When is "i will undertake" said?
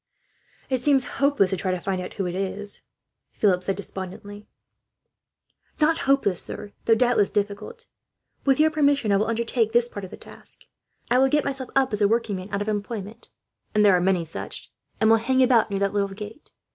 9.11-9.73